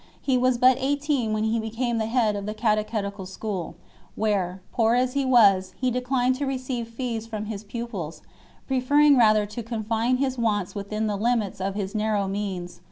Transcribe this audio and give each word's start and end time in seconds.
He 0.19 0.35
was 0.35 0.57
but 0.57 0.77
eighteen 0.79 1.31
when 1.31 1.43
203. 1.43 1.53
he 1.53 1.69
became 1.93 1.99
head 1.99 2.35
of 2.35 2.47
the 2.47 2.55
Catechetic 2.55 3.13
School, 3.27 3.75
where, 4.15 4.59
poor 4.71 4.95
as 4.95 5.15
Ee 5.15 5.25
was, 5.25 5.75
he 5.79 5.91
declined 5.91 6.33
to 6.37 6.47
receive 6.47 6.87
fees 6.87 7.27
from 7.27 7.45
his 7.45 7.63
pupils, 7.63 8.23
pre 8.65 8.81
ferring 8.81 9.15
rather 9.15 9.45
to 9.45 9.61
confine 9.61 10.17
his 10.17 10.39
wants 10.39 10.73
within 10.73 11.05
the 11.05 11.17
limits 11.17 11.61
of 11.61 11.75
his 11.75 11.93
narrow 11.93 12.27
means. 12.27 12.79